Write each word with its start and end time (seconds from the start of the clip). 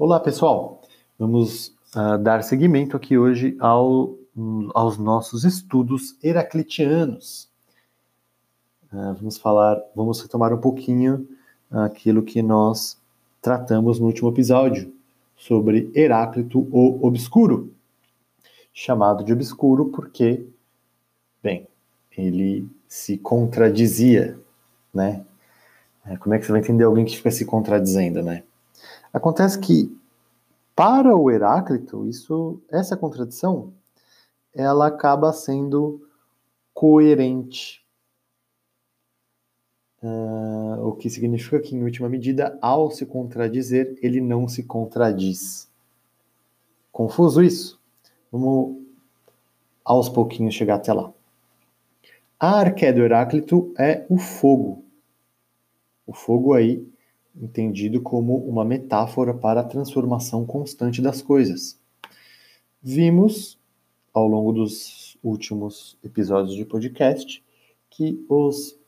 Olá, 0.00 0.20
pessoal. 0.20 0.80
Vamos 1.18 1.74
uh, 1.96 2.16
dar 2.22 2.44
seguimento 2.44 2.96
aqui 2.96 3.18
hoje 3.18 3.56
ao, 3.58 4.14
aos 4.72 4.96
nossos 4.96 5.42
estudos 5.42 6.16
heraclitianos. 6.22 7.50
Uh, 8.92 9.12
vamos 9.14 9.38
falar, 9.38 9.76
vamos 9.96 10.20
retomar 10.20 10.54
um 10.54 10.60
pouquinho 10.60 11.28
aquilo 11.68 12.22
que 12.22 12.40
nós 12.42 12.96
tratamos 13.42 13.98
no 13.98 14.06
último 14.06 14.28
episódio 14.28 14.94
sobre 15.36 15.90
Heráclito 15.92 16.60
o 16.70 17.04
Obscuro, 17.04 17.74
chamado 18.72 19.24
de 19.24 19.32
obscuro 19.32 19.86
porque, 19.86 20.46
bem, 21.42 21.66
ele 22.16 22.70
se 22.86 23.18
contradizia, 23.18 24.38
né? 24.94 25.26
É, 26.06 26.16
como 26.16 26.36
é 26.36 26.38
que 26.38 26.46
você 26.46 26.52
vai 26.52 26.60
entender 26.60 26.84
alguém 26.84 27.04
que 27.04 27.16
fica 27.16 27.32
se 27.32 27.44
contradizendo, 27.44 28.22
né? 28.22 28.44
Acontece 29.12 29.58
que 29.58 29.96
para 30.78 31.16
o 31.16 31.28
Heráclito, 31.28 32.06
isso, 32.06 32.60
essa 32.70 32.96
contradição, 32.96 33.72
ela 34.54 34.86
acaba 34.86 35.32
sendo 35.32 36.06
coerente. 36.72 37.84
Uh, 40.00 40.86
o 40.86 40.92
que 40.92 41.10
significa 41.10 41.58
que, 41.58 41.74
em 41.74 41.82
última 41.82 42.08
medida, 42.08 42.56
ao 42.62 42.92
se 42.92 43.04
contradizer, 43.04 43.98
ele 44.00 44.20
não 44.20 44.46
se 44.46 44.62
contradiz. 44.62 45.68
Confuso 46.92 47.42
isso? 47.42 47.80
Vamos 48.30 48.80
aos 49.84 50.08
pouquinhos 50.08 50.54
chegar 50.54 50.76
até 50.76 50.92
lá. 50.92 51.12
A 52.38 52.60
arqué 52.60 52.92
do 52.92 53.02
Heráclito 53.02 53.74
é 53.76 54.06
o 54.08 54.16
fogo. 54.16 54.84
O 56.06 56.12
fogo 56.12 56.54
aí 56.54 56.86
entendido 57.36 58.00
como 58.00 58.36
uma 58.36 58.64
metáfora 58.64 59.32
para 59.32 59.60
a 59.60 59.64
transformação 59.64 60.44
constante 60.44 61.00
das 61.00 61.22
coisas. 61.22 61.78
Vimos, 62.82 63.58
ao 64.12 64.26
longo 64.26 64.52
dos 64.52 65.16
últimos 65.22 65.96
episódios 66.02 66.54
de 66.54 66.64
podcast, 66.64 67.42
que 67.90 68.24
os 68.28 68.78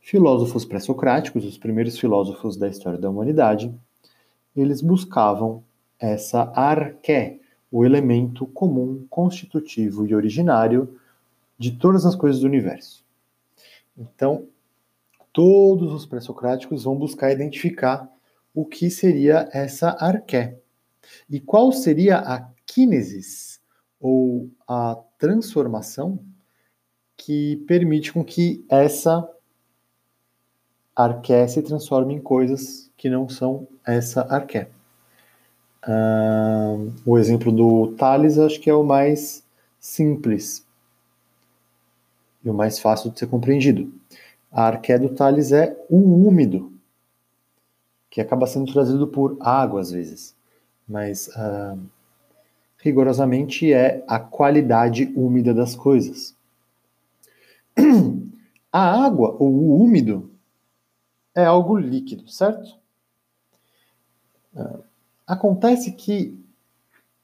filósofos 0.00 0.64
pré-socráticos, 0.64 1.44
os 1.44 1.56
primeiros 1.56 1.98
filósofos 1.98 2.56
da 2.56 2.68
história 2.68 2.98
da 2.98 3.08
humanidade, 3.08 3.74
eles 4.54 4.80
buscavam 4.80 5.64
essa 5.98 6.52
arqué, 6.54 7.38
o 7.70 7.84
elemento 7.84 8.46
comum, 8.46 9.06
constitutivo 9.08 10.06
e 10.06 10.14
originário 10.14 10.98
de 11.58 11.72
todas 11.72 12.04
as 12.04 12.14
coisas 12.14 12.40
do 12.40 12.46
universo. 12.46 13.04
Então, 13.96 14.46
todos 15.34 15.92
os 15.92 16.06
pré-socráticos 16.06 16.84
vão 16.84 16.96
buscar 16.96 17.32
identificar 17.32 18.08
o 18.54 18.64
que 18.64 18.88
seria 18.88 19.48
essa 19.52 19.90
arqué. 19.90 20.56
E 21.28 21.40
qual 21.40 21.72
seria 21.72 22.18
a 22.18 22.48
kínesis, 22.64 23.60
ou 24.00 24.48
a 24.66 24.96
transformação, 25.18 26.20
que 27.16 27.56
permite 27.66 28.12
com 28.12 28.24
que 28.24 28.64
essa 28.68 29.28
arqué 30.94 31.46
se 31.48 31.62
transforme 31.62 32.14
em 32.14 32.20
coisas 32.20 32.90
que 32.96 33.10
não 33.10 33.28
são 33.28 33.66
essa 33.84 34.22
arqué. 34.22 34.68
Uh, 35.86 36.92
o 37.04 37.18
exemplo 37.18 37.50
do 37.50 37.88
Tales 37.96 38.38
acho 38.38 38.60
que 38.60 38.70
é 38.70 38.74
o 38.74 38.84
mais 38.84 39.44
simples 39.78 40.64
e 42.44 42.48
o 42.48 42.54
mais 42.54 42.78
fácil 42.78 43.10
de 43.10 43.18
ser 43.18 43.26
compreendido. 43.26 43.92
A 44.56 44.68
arqué 44.68 44.96
do 44.96 45.08
Tales 45.08 45.50
é 45.50 45.76
o 45.90 45.96
úmido, 45.96 46.72
que 48.08 48.20
acaba 48.20 48.46
sendo 48.46 48.72
trazido 48.72 49.08
por 49.08 49.36
água 49.40 49.80
às 49.80 49.90
vezes, 49.90 50.36
mas 50.86 51.26
uh, 51.26 51.76
rigorosamente 52.78 53.72
é 53.72 54.04
a 54.06 54.20
qualidade 54.20 55.12
úmida 55.16 55.52
das 55.52 55.74
coisas. 55.74 56.36
A 58.70 59.04
água, 59.04 59.36
ou 59.38 59.52
o 59.52 59.80
úmido, 59.80 60.32
é 61.32 61.44
algo 61.44 61.78
líquido, 61.78 62.28
certo? 62.28 62.76
Uh, 64.52 64.82
acontece 65.24 65.92
que 65.92 66.36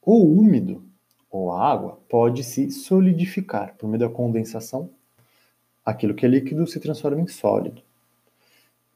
o 0.01 0.15
úmido, 0.15 0.81
ou 1.29 1.51
a 1.51 1.69
água, 1.69 1.99
pode 2.07 2.45
se 2.45 2.71
solidificar 2.71 3.75
por 3.75 3.89
meio 3.89 3.99
da 3.99 4.09
condensação 4.09 4.89
aquilo 5.85 6.13
que 6.13 6.25
é 6.25 6.29
líquido 6.29 6.65
se 6.67 6.79
transforma 6.79 7.21
em 7.21 7.27
sólido. 7.27 7.81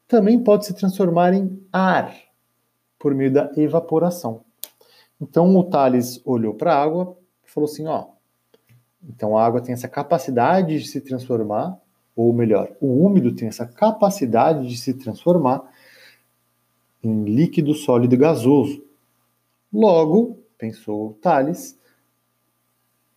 Também 0.08 0.42
pode 0.42 0.66
se 0.66 0.74
transformar 0.74 1.34
em 1.34 1.60
ar 1.72 2.14
por 2.98 3.14
meio 3.14 3.32
da 3.32 3.50
evaporação. 3.56 4.44
Então 5.20 5.56
o 5.56 5.64
Thales 5.64 6.20
olhou 6.24 6.54
para 6.54 6.74
a 6.74 6.82
água 6.82 7.16
e 7.44 7.50
falou 7.50 7.68
assim: 7.68 7.86
ó, 7.86 8.06
então 9.02 9.36
a 9.36 9.44
água 9.44 9.60
tem 9.60 9.72
essa 9.72 9.88
capacidade 9.88 10.78
de 10.78 10.86
se 10.86 11.00
transformar, 11.00 11.78
ou 12.14 12.32
melhor, 12.32 12.72
o 12.80 13.04
úmido 13.04 13.34
tem 13.34 13.48
essa 13.48 13.66
capacidade 13.66 14.68
de 14.68 14.76
se 14.76 14.94
transformar 14.94 15.70
em 17.02 17.24
líquido, 17.24 17.74
sólido 17.74 18.14
e 18.14 18.18
gasoso. 18.18 18.84
Logo, 19.72 20.38
pensou 20.56 21.18
Thales, 21.20 21.78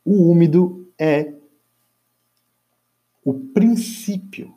o 0.04 0.30
úmido 0.30 0.88
é 0.98 1.34
o 3.30 3.34
princípio 3.54 4.56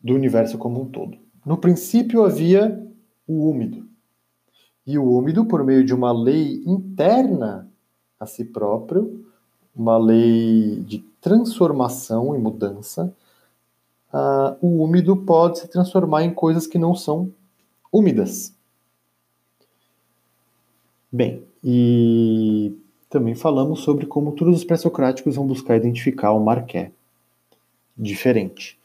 do 0.00 0.14
universo 0.14 0.56
como 0.56 0.80
um 0.80 0.86
todo. 0.86 1.18
No 1.44 1.58
princípio 1.58 2.24
havia 2.24 2.82
o 3.26 3.46
úmido. 3.46 3.86
E 4.86 4.96
o 4.96 5.04
úmido, 5.04 5.44
por 5.44 5.62
meio 5.62 5.84
de 5.84 5.92
uma 5.92 6.10
lei 6.10 6.62
interna 6.64 7.68
a 8.18 8.24
si 8.24 8.42
próprio, 8.42 9.22
uma 9.76 9.98
lei 9.98 10.80
de 10.80 11.00
transformação 11.20 12.34
e 12.34 12.38
mudança, 12.38 13.14
uh, 14.14 14.56
o 14.66 14.82
úmido 14.82 15.14
pode 15.14 15.58
se 15.58 15.68
transformar 15.68 16.24
em 16.24 16.32
coisas 16.32 16.66
que 16.66 16.78
não 16.78 16.94
são 16.94 17.30
úmidas. 17.92 18.54
Bem, 21.12 21.42
e 21.62 22.74
também 23.10 23.34
falamos 23.34 23.80
sobre 23.80 24.06
como 24.06 24.32
todos 24.32 24.56
os 24.56 24.64
pré-socráticos 24.64 25.36
vão 25.36 25.46
buscar 25.46 25.76
identificar 25.76 26.32
o 26.32 26.42
marqué 26.42 26.92
diferente. 27.98 28.78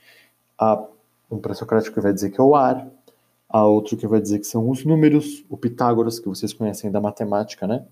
Há 0.57 0.83
um 1.29 1.39
pré-socrático 1.39 1.93
que 1.95 2.01
vai 2.01 2.13
dizer 2.13 2.31
que 2.31 2.39
é 2.39 2.43
o 2.43 2.55
ar, 2.55 2.87
há 3.47 3.65
outro 3.65 3.95
que 3.95 4.07
vai 4.07 4.19
dizer 4.19 4.39
que 4.39 4.47
são 4.47 4.69
os 4.69 4.83
números, 4.83 5.45
o 5.49 5.57
Pitágoras, 5.57 6.19
que 6.19 6.27
vocês 6.27 6.53
conhecem 6.53 6.91
da 6.91 6.99
matemática, 6.99 7.67
né? 7.67 7.85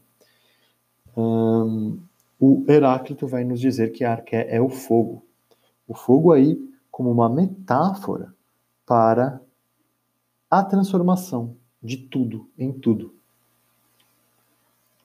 Um, 1.16 2.00
o 2.40 2.66
Heráclito 2.68 3.28
vai 3.28 3.44
nos 3.44 3.60
dizer 3.60 3.92
que 3.92 4.04
a 4.04 4.14
arqué 4.14 4.48
é 4.50 4.60
o 4.60 4.70
fogo. 4.70 5.24
O 5.88 5.94
fogo 5.94 6.32
aí 6.32 6.58
como 6.90 7.12
uma 7.12 7.30
metáfora 7.30 8.34
para 8.86 9.40
a 10.50 10.64
transformação 10.64 11.56
de 11.82 11.98
tudo 11.98 12.50
em 12.58 12.72
tudo. 12.72 13.14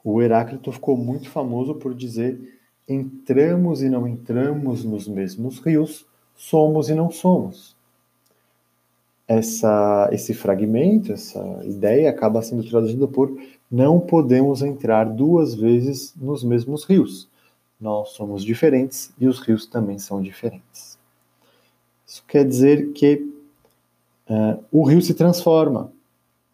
O 0.03 0.23
Heráclito 0.23 0.71
ficou 0.73 0.97
muito 0.97 1.29
famoso 1.29 1.75
por 1.75 1.95
dizer 1.95 2.61
entramos 2.89 3.83
e 3.83 3.89
não 3.89 4.07
entramos 4.07 4.85
nos 4.85 5.09
mesmos 5.09 5.59
rios, 5.59 6.06
somos 6.37 6.89
e 6.89 6.95
não 6.95 7.11
somos. 7.11 7.75
Essa, 9.27 10.09
esse 10.13 10.33
fragmento, 10.33 11.13
essa 11.13 11.41
ideia 11.65 12.09
acaba 12.09 12.43
sendo 12.43 12.63
traduzida 12.63 13.09
por 13.09 13.37
não 13.69 13.99
podemos 13.99 14.63
entrar 14.63 15.05
duas 15.05 15.55
vezes 15.55 16.15
nos 16.15 16.45
mesmos 16.45 16.85
rios. 16.85 17.29
Nós 17.81 18.11
somos 18.11 18.45
diferentes 18.45 19.13
e 19.19 19.27
os 19.27 19.41
rios 19.41 19.67
também 19.67 19.99
são 19.99 20.23
diferentes. 20.23 20.97
Isso 22.07 22.23
quer 22.29 22.47
dizer 22.47 22.93
que 22.93 23.17
uh, 24.31 24.63
o 24.71 24.85
rio 24.85 25.03
se 25.03 25.13
transforma, 25.13 25.93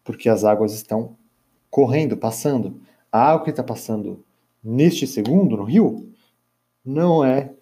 porque 0.03 0.27
as 0.27 0.43
águas 0.43 0.73
estão 0.73 1.15
correndo, 1.69 2.17
passando. 2.17 2.81
A 3.11 3.31
água 3.31 3.43
que 3.45 3.49
está 3.51 3.63
passando 3.63 4.23
neste 4.63 5.05
segundo 5.05 5.57
no 5.57 5.63
rio 5.63 6.09
não 6.83 7.23
é 7.23 7.53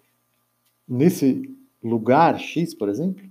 nesse 0.88 1.54
lugar 1.82 2.38
X, 2.38 2.74
por 2.74 2.88
exemplo, 2.88 3.24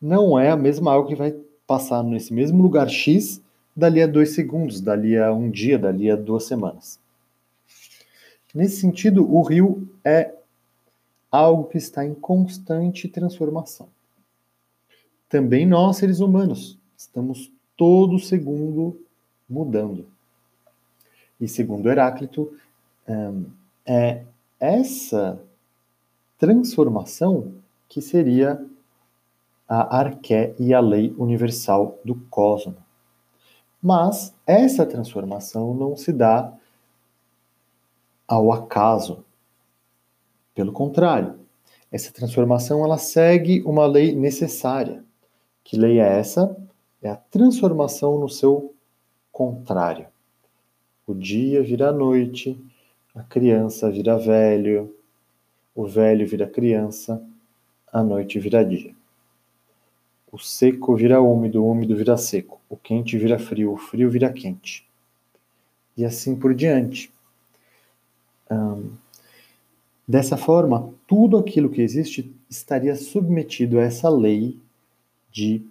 não 0.00 0.38
é 0.38 0.50
a 0.50 0.56
mesma 0.56 0.92
água 0.92 1.06
que 1.06 1.14
vai 1.14 1.32
passar 1.66 2.02
nesse 2.02 2.32
mesmo 2.32 2.62
lugar 2.62 2.88
X 2.88 3.42
dali 3.76 4.02
a 4.02 4.06
dois 4.06 4.34
segundos, 4.34 4.80
dali 4.80 5.16
a 5.16 5.32
um 5.32 5.50
dia, 5.50 5.78
dali 5.78 6.10
a 6.10 6.16
duas 6.16 6.44
semanas. 6.44 6.98
Nesse 8.54 8.80
sentido, 8.80 9.30
o 9.30 9.42
rio 9.42 9.88
é 10.04 10.34
algo 11.30 11.64
que 11.64 11.78
está 11.78 12.04
em 12.04 12.14
constante 12.14 13.06
transformação. 13.06 13.88
Também 15.28 15.66
nós, 15.66 15.98
seres 15.98 16.20
humanos, 16.20 16.78
estamos 16.96 17.52
todo 17.76 18.18
segundo 18.18 18.98
mudando. 19.48 20.06
E 21.40 21.46
segundo 21.46 21.88
Heráclito, 21.88 22.52
é 23.86 24.24
essa 24.58 25.40
transformação 26.38 27.52
que 27.88 28.00
seria 28.00 28.64
a 29.68 29.98
arqué 29.98 30.54
e 30.58 30.72
a 30.72 30.80
lei 30.80 31.14
universal 31.18 31.98
do 32.04 32.14
cosmos. 32.30 32.76
Mas 33.82 34.34
essa 34.46 34.84
transformação 34.84 35.74
não 35.74 35.96
se 35.96 36.12
dá 36.12 36.52
ao 38.26 38.52
acaso. 38.52 39.24
Pelo 40.54 40.72
contrário, 40.72 41.38
essa 41.90 42.12
transformação 42.12 42.84
ela 42.84 42.98
segue 42.98 43.62
uma 43.62 43.86
lei 43.86 44.14
necessária. 44.14 45.04
Que 45.62 45.76
lei 45.76 46.00
é 46.00 46.18
essa? 46.18 46.56
É 47.00 47.08
a 47.08 47.16
transformação 47.16 48.18
no 48.18 48.28
seu 48.28 48.74
contrário. 49.30 50.08
O 51.06 51.14
dia 51.14 51.62
vira 51.62 51.92
noite, 51.92 52.60
a 53.14 53.22
criança 53.22 53.90
vira 53.90 54.18
velho, 54.18 54.94
o 55.74 55.86
velho 55.86 56.26
vira 56.26 56.46
criança, 56.46 57.24
a 57.92 58.02
noite 58.02 58.38
vira 58.38 58.64
dia. 58.64 58.94
O 60.30 60.38
seco 60.38 60.94
vira 60.94 61.20
úmido, 61.20 61.64
o 61.64 61.70
úmido 61.70 61.96
vira 61.96 62.16
seco, 62.16 62.60
o 62.68 62.76
quente 62.76 63.16
vira 63.16 63.38
frio, 63.38 63.72
o 63.72 63.76
frio 63.78 64.10
vira 64.10 64.32
quente. 64.32 64.86
E 65.96 66.04
assim 66.04 66.36
por 66.36 66.54
diante. 66.54 67.12
Dessa 70.06 70.36
forma, 70.36 70.92
tudo 71.06 71.36
aquilo 71.36 71.70
que 71.70 71.80
existe 71.80 72.34
estaria 72.48 72.94
submetido 72.94 73.78
a 73.78 73.82
essa 73.82 74.08
lei 74.08 74.58
de 75.30 75.66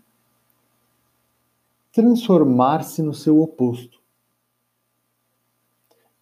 transformar-se 1.92 3.02
no 3.02 3.14
seu 3.14 3.42
oposto. 3.42 4.00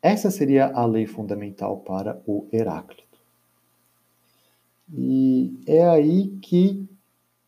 Essa 0.02 0.30
seria 0.30 0.68
a 0.68 0.86
lei 0.86 1.08
fundamental 1.08 1.78
para 1.80 2.22
o 2.26 2.48
Heráclito. 2.52 3.05
E 4.94 5.60
é 5.66 5.88
aí 5.88 6.28
que 6.42 6.88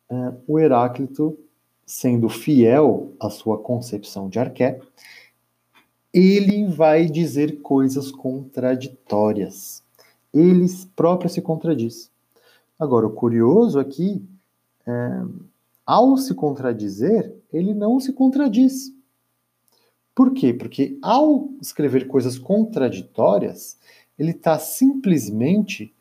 uh, 0.09 0.35
o 0.47 0.59
Heráclito, 0.59 1.37
sendo 1.85 2.29
fiel 2.29 3.13
à 3.19 3.29
sua 3.29 3.57
concepção 3.57 4.27
de 4.29 4.39
Arqué, 4.39 4.81
ele 6.13 6.65
vai 6.65 7.05
dizer 7.05 7.61
coisas 7.61 8.11
contraditórias. 8.11 9.83
Ele 10.33 10.65
próprio 10.95 11.29
se 11.29 11.41
contradiz. 11.41 12.11
Agora, 12.79 13.07
o 13.07 13.11
curioso 13.11 13.79
aqui, 13.79 14.23
é, 14.85 15.21
ao 15.85 16.17
se 16.17 16.33
contradizer, 16.33 17.35
ele 17.51 17.73
não 17.73 17.99
se 17.99 18.13
contradiz. 18.13 18.93
Por 20.13 20.33
quê? 20.33 20.53
Porque 20.53 20.97
ao 21.01 21.49
escrever 21.61 22.07
coisas 22.07 22.37
contraditórias, 22.37 23.77
ele 24.17 24.31
está 24.31 24.57
simplesmente 24.57 25.93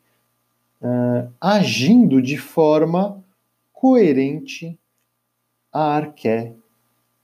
uh, 0.80 1.32
agindo 1.40 2.20
de 2.20 2.36
forma 2.36 3.22
coerente 3.72 4.78
à 5.72 5.96
arqué, 5.96 6.54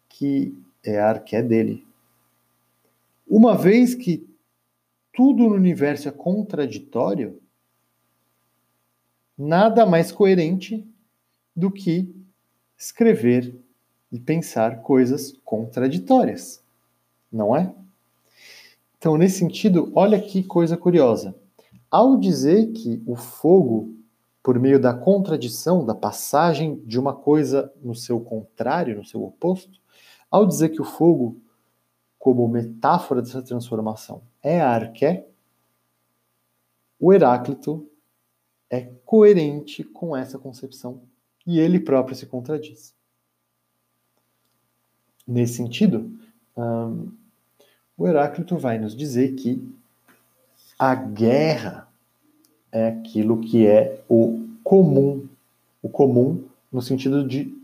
que 0.08 0.54
é 0.84 0.98
a 0.98 1.08
arqué 1.08 1.42
dele. 1.42 1.86
Uma 3.26 3.56
vez 3.56 3.94
que 3.94 4.28
tudo 5.12 5.44
no 5.44 5.54
universo 5.54 6.08
é 6.08 6.12
contraditório, 6.12 7.40
nada 9.36 9.86
mais 9.86 10.12
coerente 10.12 10.86
do 11.54 11.70
que 11.70 12.14
escrever 12.76 13.54
e 14.10 14.18
pensar 14.18 14.82
coisas 14.82 15.32
contraditórias, 15.44 16.62
não 17.30 17.56
é? 17.56 17.72
Então, 18.98 19.16
nesse 19.16 19.38
sentido, 19.38 19.90
olha 19.94 20.20
que 20.20 20.44
coisa 20.44 20.76
curiosa. 20.76 21.34
Ao 21.92 22.16
dizer 22.16 22.72
que 22.72 23.02
o 23.06 23.14
fogo 23.14 23.94
por 24.42 24.58
meio 24.58 24.80
da 24.80 24.94
contradição, 24.94 25.84
da 25.84 25.94
passagem 25.94 26.82
de 26.86 26.98
uma 26.98 27.14
coisa 27.14 27.70
no 27.82 27.94
seu 27.94 28.18
contrário, 28.18 28.96
no 28.96 29.04
seu 29.04 29.22
oposto, 29.22 29.78
ao 30.30 30.46
dizer 30.46 30.70
que 30.70 30.80
o 30.80 30.86
fogo, 30.86 31.38
como 32.18 32.48
metáfora 32.48 33.20
dessa 33.20 33.42
transformação, 33.42 34.22
é 34.42 34.58
a 34.58 34.70
arqué, 34.70 35.28
o 36.98 37.12
Heráclito 37.12 37.86
é 38.70 38.90
coerente 39.04 39.84
com 39.84 40.16
essa 40.16 40.38
concepção 40.38 41.02
e 41.46 41.60
ele 41.60 41.78
próprio 41.78 42.16
se 42.16 42.24
contradiz. 42.24 42.96
Nesse 45.26 45.56
sentido, 45.56 46.18
o 47.98 48.08
Heráclito 48.08 48.56
vai 48.56 48.78
nos 48.78 48.96
dizer 48.96 49.34
que 49.34 49.62
a 50.84 50.96
guerra 50.96 51.86
é 52.72 52.88
aquilo 52.88 53.38
que 53.38 53.68
é 53.68 54.02
o 54.08 54.48
comum. 54.64 55.28
O 55.80 55.88
comum 55.88 56.42
no 56.72 56.82
sentido 56.82 57.24
de 57.24 57.56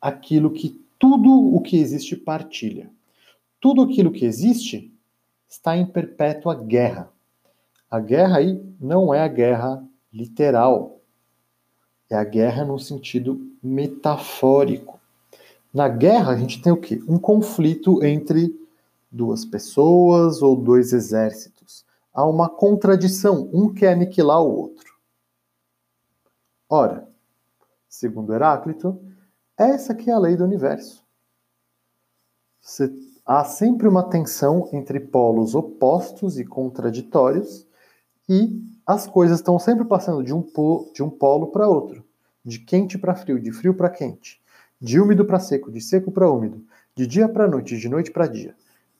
aquilo 0.00 0.50
que 0.50 0.84
tudo 0.98 1.30
o 1.30 1.60
que 1.60 1.78
existe 1.78 2.16
partilha. 2.16 2.90
Tudo 3.60 3.82
aquilo 3.82 4.10
que 4.10 4.24
existe 4.24 4.92
está 5.48 5.76
em 5.76 5.86
perpétua 5.86 6.56
guerra. 6.56 7.08
A 7.88 8.00
guerra 8.00 8.38
aí 8.38 8.60
não 8.80 9.14
é 9.14 9.20
a 9.20 9.28
guerra 9.28 9.84
literal, 10.12 11.00
é 12.10 12.16
a 12.16 12.24
guerra 12.24 12.64
no 12.64 12.80
sentido 12.80 13.48
metafórico. 13.62 14.98
Na 15.72 15.88
guerra, 15.88 16.32
a 16.32 16.36
gente 16.36 16.60
tem 16.60 16.72
o 16.72 16.80
quê? 16.80 17.00
Um 17.06 17.16
conflito 17.16 18.04
entre 18.04 18.52
duas 19.08 19.44
pessoas 19.44 20.42
ou 20.42 20.56
dois 20.56 20.92
exércitos 20.92 21.55
há 22.16 22.24
uma 22.24 22.48
contradição, 22.48 23.50
um 23.52 23.72
quer 23.72 23.92
aniquilar 23.92 24.42
o 24.42 24.50
outro. 24.50 24.94
Ora, 26.66 27.06
segundo 27.86 28.32
Heráclito, 28.32 28.98
essa 29.56 29.94
que 29.94 30.10
é 30.10 30.14
a 30.14 30.18
lei 30.18 30.34
do 30.34 30.42
universo. 30.42 31.04
Há 33.24 33.44
sempre 33.44 33.86
uma 33.86 34.02
tensão 34.02 34.68
entre 34.72 34.98
polos 34.98 35.54
opostos 35.54 36.38
e 36.38 36.44
contraditórios 36.44 37.68
e 38.28 38.64
as 38.86 39.06
coisas 39.06 39.38
estão 39.38 39.58
sempre 39.58 39.84
passando 39.84 40.24
de 40.24 40.32
um, 40.32 40.40
polo, 40.40 40.90
de 40.94 41.02
um 41.02 41.10
polo 41.10 41.48
para 41.48 41.68
outro, 41.68 42.02
de 42.42 42.58
quente 42.60 42.96
para 42.96 43.14
frio, 43.14 43.38
de 43.38 43.52
frio 43.52 43.74
para 43.74 43.90
quente, 43.90 44.40
de 44.80 44.98
úmido 44.98 45.24
para 45.24 45.38
seco, 45.38 45.70
de 45.70 45.80
seco 45.80 46.10
para 46.10 46.30
úmido, 46.30 46.64
de 46.94 47.06
dia 47.06 47.28
para 47.28 47.46
noite, 47.46 47.76
de 47.76 47.88
noite 47.88 48.10
para 48.10 48.26
dia, 48.26 48.56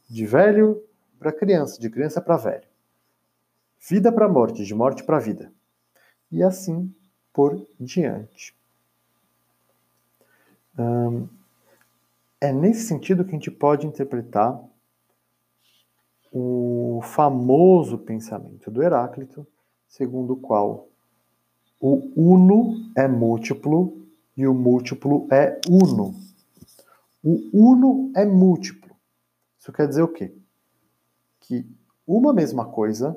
de 0.09 0.27
velho 0.27 0.83
para 1.19 1.33
criança, 1.33 1.81
de 1.81 1.89
criança 1.89 2.21
para 2.21 2.37
velho 2.37 2.76
vida 3.89 4.11
para 4.11 4.29
morte, 4.29 4.65
de 4.65 4.75
morte 4.75 5.05
para 5.05 5.19
vida. 5.19 5.53
E 6.31 6.43
assim 6.43 6.93
por 7.33 7.65
diante. 7.79 8.55
Hum, 10.79 11.29
é 12.41 12.53
nesse 12.53 12.87
sentido 12.87 13.25
que 13.25 13.31
a 13.31 13.35
gente 13.35 13.51
pode 13.51 13.87
interpretar 13.87 14.61
o 16.33 17.01
famoso 17.03 17.99
pensamento 17.99 18.71
do 18.71 18.83
Heráclito, 18.83 19.47
segundo 19.87 20.35
o 20.35 20.37
qual 20.37 20.89
o 21.81 22.11
uno 22.17 22.91
é 22.97 23.07
múltiplo 23.07 24.07
e 24.37 24.47
o 24.47 24.53
múltiplo 24.53 25.27
é 25.31 25.61
uno. 25.69 26.15
O 27.23 27.41
uno 27.53 28.13
é 28.15 28.25
múltiplo. 28.25 28.95
Isso 29.59 29.73
quer 29.73 29.89
dizer 29.89 30.03
o 30.03 30.09
quê? 30.09 30.35
Que 31.41 31.67
uma 32.07 32.33
mesma 32.33 32.67
coisa 32.67 33.17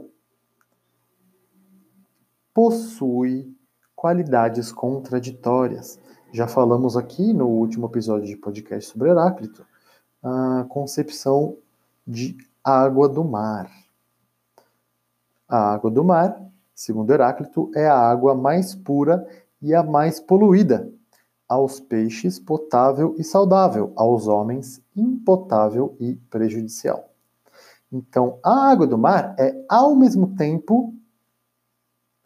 possui 2.59 3.55
qualidades 3.95 4.69
contraditórias. 4.69 5.97
Já 6.33 6.45
falamos 6.45 6.97
aqui 6.97 7.31
no 7.31 7.47
último 7.47 7.85
episódio 7.85 8.27
de 8.27 8.35
podcast 8.35 8.91
sobre 8.91 9.09
Heráclito 9.09 9.65
a 10.21 10.65
concepção 10.67 11.55
de 12.05 12.35
água 12.61 13.07
do 13.07 13.23
mar. 13.23 13.71
A 15.47 15.71
água 15.71 15.89
do 15.89 16.03
mar, 16.03 16.37
segundo 16.75 17.09
Heráclito, 17.13 17.71
é 17.73 17.87
a 17.87 17.97
água 17.97 18.35
mais 18.35 18.75
pura 18.75 19.25
e 19.61 19.73
a 19.73 19.81
mais 19.81 20.19
poluída. 20.19 20.91
Aos 21.47 21.79
peixes, 21.79 22.37
potável 22.39 23.15
e 23.17 23.23
saudável, 23.23 23.93
aos 23.95 24.27
homens, 24.27 24.81
impotável 24.93 25.95
e 25.97 26.15
prejudicial. 26.29 27.09
Então, 27.89 28.37
a 28.43 28.69
água 28.69 28.85
do 28.85 28.97
mar 28.97 29.33
é, 29.39 29.55
ao 29.69 29.95
mesmo 29.95 30.35
tempo, 30.35 30.93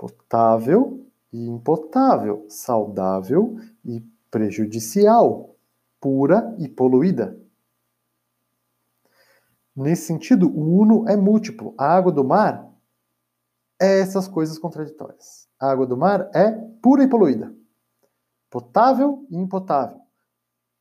potável 0.03 1.07
e 1.31 1.47
impotável, 1.47 2.45
saudável 2.49 3.57
e 3.85 4.01
prejudicial, 4.29 5.55
pura 6.01 6.53
e 6.59 6.67
poluída. 6.67 7.39
Nesse 9.73 10.05
sentido, 10.07 10.49
o 10.49 10.81
uno 10.81 11.07
é 11.07 11.15
múltiplo. 11.15 11.73
A 11.77 11.87
água 11.95 12.11
do 12.11 12.23
mar 12.23 12.69
é 13.81 14.01
essas 14.01 14.27
coisas 14.27 14.59
contraditórias. 14.59 15.47
A 15.57 15.71
água 15.71 15.87
do 15.87 15.95
mar 15.95 16.29
é 16.35 16.51
pura 16.81 17.03
e 17.03 17.07
poluída, 17.07 17.55
potável 18.49 19.25
e 19.29 19.37
impotável, 19.37 20.01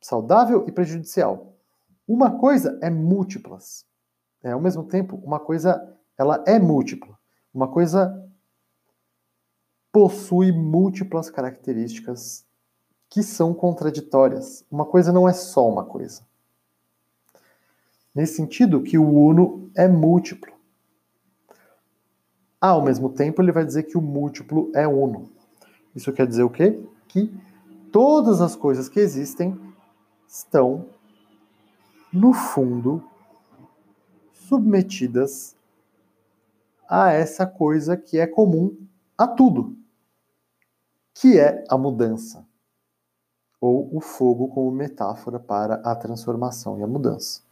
saudável 0.01 0.65
e 0.67 0.73
prejudicial. 0.73 1.55
Uma 2.07 2.39
coisa 2.39 2.77
é 2.83 2.91
múltiplas. 2.91 3.87
É, 4.43 4.51
ao 4.51 4.61
mesmo 4.61 4.83
tempo, 4.85 5.17
uma 5.25 5.39
coisa 5.39 5.97
ela 6.19 6.43
é 6.47 6.59
múltipla. 6.59 7.17
Uma 7.55 7.69
coisa 7.69 8.22
possui 9.93 10.51
múltiplas 10.51 11.29
características 11.29 12.47
que 13.11 13.23
são 13.23 13.53
contraditórias. 13.53 14.65
Uma 14.71 14.87
coisa 14.87 15.13
não 15.13 15.29
é 15.29 15.35
só 15.35 15.69
uma 15.69 15.85
coisa. 15.85 16.23
Nesse 18.15 18.37
sentido 18.37 18.83
que 18.83 18.97
o 18.97 19.07
uno 19.07 19.71
é 19.77 19.87
múltiplo. 19.87 20.51
Ao 22.59 22.83
mesmo 22.83 23.11
tempo, 23.11 23.43
ele 23.43 23.53
vai 23.53 23.67
dizer 23.67 23.83
que 23.83 23.99
o 23.99 24.03
múltiplo 24.03 24.71
é 24.75 24.89
uno. 24.89 25.31
Isso 25.95 26.13
quer 26.13 26.27
dizer 26.27 26.43
o 26.43 26.51
quê? 26.51 26.83
Que 27.09 27.31
todas 27.91 28.41
as 28.41 28.57
coisas 28.57 28.89
que 28.89 28.99
existem 28.99 29.59
estão, 30.27 30.87
no 32.11 32.33
fundo, 32.33 33.05
submetidas 34.33 35.55
a 36.89 37.11
essa 37.11 37.47
coisa 37.47 37.97
que 37.97 38.19
é 38.19 38.27
comum 38.27 38.77
a 39.17 39.27
tudo, 39.27 39.77
que 41.15 41.39
é 41.39 41.65
a 41.69 41.77
mudança, 41.77 42.47
ou 43.61 43.97
o 43.97 44.01
fogo 44.01 44.49
como 44.49 44.71
metáfora 44.71 45.39
para 45.39 45.77
a 45.77 45.95
transformação 45.95 46.79
e 46.79 46.83
a 46.83 46.87
mudança. 46.87 47.43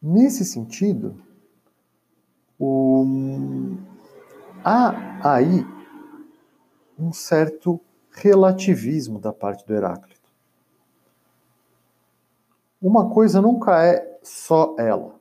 Nesse 0.00 0.44
sentido, 0.44 1.18
o... 2.58 3.06
há 4.62 5.34
aí 5.34 5.64
um 6.98 7.10
certo 7.10 7.80
relativismo 8.10 9.18
da 9.18 9.32
parte 9.32 9.66
do 9.66 9.74
Heráclito. 9.74 10.30
Uma 12.80 13.08
coisa 13.08 13.40
nunca 13.40 13.82
é 13.82 14.18
só 14.22 14.76
ela. 14.78 15.18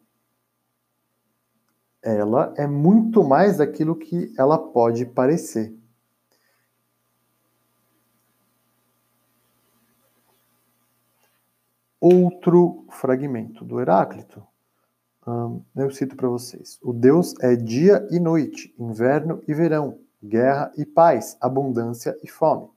Ela 2.03 2.53
é 2.57 2.67
muito 2.67 3.23
mais 3.23 3.57
daquilo 3.57 3.95
que 3.95 4.33
ela 4.37 4.57
pode 4.57 5.05
parecer. 5.05 5.73
Outro 11.99 12.85
fragmento 12.89 13.63
do 13.63 13.79
Heráclito, 13.79 14.45
eu 15.75 15.89
cito 15.89 16.17
para 16.17 16.27
vocês: 16.27 16.77
O 16.83 16.91
Deus 16.91 17.33
é 17.39 17.55
dia 17.55 18.05
e 18.11 18.19
noite, 18.19 18.75
inverno 18.77 19.41
e 19.47 19.53
verão, 19.53 19.99
guerra 20.21 20.71
e 20.77 20.85
paz, 20.85 21.37
abundância 21.39 22.17
e 22.21 22.27
fome. 22.27 22.67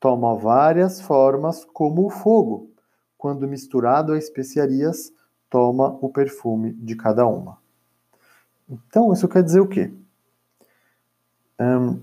Toma 0.00 0.34
várias 0.34 1.00
formas 1.00 1.64
como 1.64 2.04
o 2.04 2.10
fogo 2.10 2.74
quando 3.24 3.48
misturado 3.48 4.12
a 4.12 4.18
especiarias, 4.18 5.10
toma 5.48 5.96
o 6.02 6.10
perfume 6.10 6.74
de 6.74 6.94
cada 6.94 7.26
uma. 7.26 7.63
Então, 8.68 9.12
isso 9.12 9.28
quer 9.28 9.42
dizer 9.42 9.60
o 9.60 9.68
quê? 9.68 9.92
Um, 11.60 12.02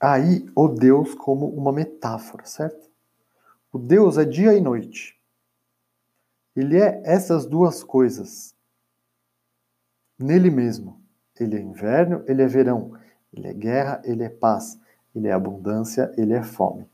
aí, 0.00 0.46
o 0.54 0.68
Deus 0.68 1.14
como 1.14 1.48
uma 1.48 1.72
metáfora, 1.72 2.44
certo? 2.44 2.90
O 3.72 3.78
Deus 3.78 4.18
é 4.18 4.24
dia 4.24 4.54
e 4.54 4.60
noite. 4.60 5.18
Ele 6.54 6.78
é 6.78 7.02
essas 7.04 7.46
duas 7.46 7.82
coisas 7.82 8.54
nele 10.18 10.50
mesmo. 10.50 11.02
Ele 11.38 11.56
é 11.56 11.60
inverno, 11.60 12.24
ele 12.26 12.42
é 12.42 12.46
verão. 12.46 12.98
Ele 13.32 13.48
é 13.48 13.52
guerra, 13.52 14.00
ele 14.04 14.22
é 14.22 14.28
paz. 14.28 14.78
Ele 15.14 15.28
é 15.28 15.32
abundância, 15.32 16.12
ele 16.16 16.32
é 16.32 16.42
fome 16.42 16.88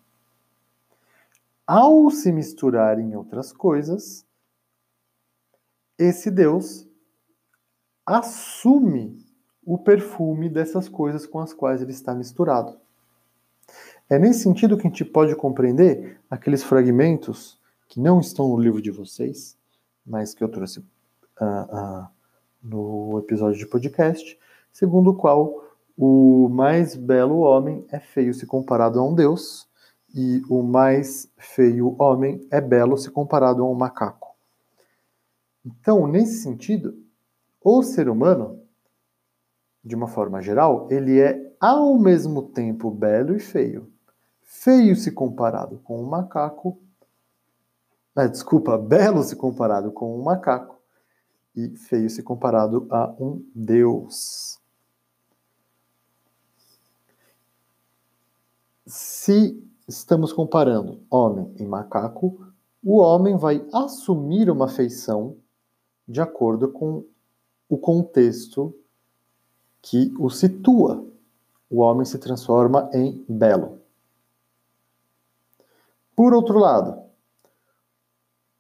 ao 1.67 2.11
se 2.11 2.33
misturar 2.33 2.99
em 2.99 3.15
outras 3.17 3.53
coisas, 3.53 4.27
esse 5.99 6.31
Deus 6.31 6.87
assume 8.13 9.19
o 9.65 9.79
perfume 9.79 10.49
dessas 10.49 10.89
coisas 10.89 11.27
com 11.27 11.39
as 11.39 11.53
quais 11.53 11.81
ele 11.81 11.93
está 11.93 12.15
misturado. 12.15 12.77
É 14.09 14.19
nesse 14.19 14.41
sentido 14.41 14.77
que 14.77 14.87
a 14.87 14.91
gente 14.91 15.05
pode 15.05 15.35
compreender 15.35 16.21
aqueles 16.31 16.63
fragmentos 16.63 17.59
que 17.89 18.01
não 18.01 18.21
estão 18.21 18.49
no 18.49 18.61
livro 18.61 18.83
de 18.83 18.91
vocês, 18.91 19.57
mas 20.05 20.35
que 20.35 20.43
eu 20.43 20.49
trouxe 20.49 20.81
uh, 20.81 20.85
uh, 21.45 22.07
no 22.63 23.19
episódio 23.19 23.59
de 23.59 23.67
podcast, 23.67 24.39
segundo 24.73 25.11
o 25.11 25.15
qual 25.15 25.65
o 25.97 26.49
mais 26.49 26.97
belo 26.97 27.39
homem 27.41 27.87
é 27.91 28.01
feio 28.01 28.35
se 28.35 28.47
comparado 28.47 28.99
a 28.99 29.07
um 29.07 29.15
Deus, 29.15 29.69
e 30.15 30.43
o 30.49 30.63
mais 30.63 31.31
feio 31.39 31.97
homem 31.99 32.47
é 32.51 32.61
belo 32.61 32.99
se 32.99 33.11
comparado 33.11 33.63
a 33.63 33.71
um 33.71 33.75
macaco. 33.75 34.35
Então, 35.65 36.07
nesse 36.07 36.43
sentido, 36.43 37.02
o 37.65 37.83
ser 37.83 38.09
humano, 38.09 38.61
de 39.85 39.95
uma 39.95 40.07
forma 40.07 40.41
geral, 40.41 40.89
ele 40.91 41.21
é 41.21 41.55
ao 41.61 41.99
mesmo 41.99 42.43
tempo 42.43 42.91
belo 42.91 43.35
e 43.35 43.41
feio. 43.41 43.93
Feio 44.43 44.95
se 44.95 45.13
comparado 45.13 45.79
com 45.79 46.01
um 46.01 46.07
macaco. 46.07 46.81
Ah, 48.15 48.27
desculpa, 48.27 48.77
belo 48.77 49.23
se 49.23 49.35
comparado 49.35 49.91
com 49.93 50.19
um 50.19 50.23
macaco. 50.23 50.81
E 51.55 51.77
feio 51.77 52.09
se 52.09 52.23
comparado 52.23 52.87
a 52.91 53.15
um 53.19 53.45
Deus. 53.55 54.61
Se 58.87 59.63
estamos 59.89 60.33
comparando 60.33 61.03
homem 61.11 61.55
e 61.59 61.65
macaco, 61.65 62.53
o 62.83 62.99
homem 62.99 63.37
vai 63.37 63.67
assumir 63.73 64.51
uma 64.51 64.69
feição 64.69 65.37
de 66.07 66.21
acordo 66.21 66.71
com 66.71 67.05
o 67.73 67.79
contexto 67.79 68.79
que 69.81 70.13
o 70.19 70.29
situa. 70.29 71.03
O 71.71 71.81
homem 71.81 72.05
se 72.05 72.19
transforma 72.19 72.91
em 72.93 73.25
belo. 73.27 73.81
Por 76.15 76.35
outro 76.35 76.59
lado, 76.59 77.03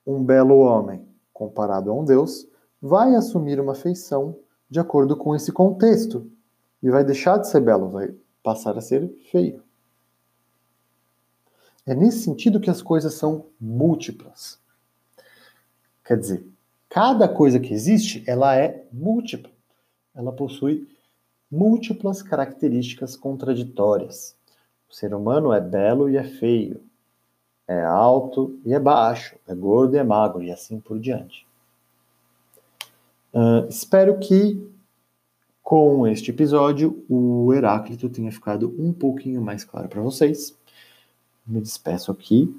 um 0.07 0.25
belo 0.25 0.61
homem, 0.61 1.07
comparado 1.31 1.91
a 1.91 1.95
um 1.95 2.07
deus, 2.07 2.49
vai 2.81 3.15
assumir 3.15 3.61
uma 3.61 3.75
feição 3.75 4.35
de 4.71 4.81
acordo 4.81 5.15
com 5.15 5.37
esse 5.37 5.53
contexto 5.53 6.33
e 6.83 6.89
vai 6.89 7.05
deixar 7.05 7.37
de 7.37 7.49
ser 7.49 7.61
belo, 7.61 7.91
vai 7.91 8.17
passar 8.43 8.79
a 8.79 8.81
ser 8.81 9.07
feio. 9.31 9.63
É 11.85 11.95
nesse 11.95 12.21
sentido 12.21 12.59
que 12.59 12.71
as 12.71 12.81
coisas 12.81 13.13
são 13.13 13.45
múltiplas. 13.61 14.59
Quer 16.03 16.19
dizer, 16.19 16.52
cada 16.93 17.27
coisa 17.27 17.59
que 17.59 17.73
existe, 17.73 18.23
ela 18.27 18.55
é 18.55 18.85
múltipla. 18.93 19.51
Ela 20.15 20.31
possui 20.31 20.87
múltiplas 21.51 22.23
características 22.23 23.17
contraditórias. 23.17 24.37
O 24.91 24.95
ser 24.95 25.15
humano 25.15 25.53
é 25.53 25.61
belo 25.61 26.11
e 26.11 26.19
é 26.19 26.25
feio, 26.25 26.83
é 27.67 27.83
alto 27.83 28.61
e 28.65 28.75
é 28.75 28.79
baixo, 28.79 29.37
é 29.49 29.55
gordo 29.55 29.97
e 29.97 29.99
é 29.99 30.05
magro, 30.05 30.43
e 30.43 30.51
assim 30.51 30.79
por 30.79 31.01
diante. 31.01 31.47
Uh, 33.33 33.67
espero 33.71 34.19
que 34.19 34.71
com 35.63 36.07
este 36.07 36.31
episódio 36.31 37.03
o 37.09 37.55
Heráclito 37.55 38.11
tenha 38.11 38.31
ficado 38.31 38.75
um 38.79 38.93
pouquinho 38.93 39.41
mais 39.41 39.65
claro 39.65 39.89
para 39.89 40.03
vocês 40.03 40.55
me 41.47 41.61
despeço 41.61 42.11
aqui 42.13 42.55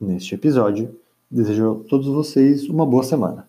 neste 0.00 0.34
episódio. 0.34 0.98
Desejo 1.30 1.82
a 1.84 1.88
todos 1.88 2.06
vocês 2.06 2.68
uma 2.68 2.86
boa 2.86 3.02
semana. 3.02 3.48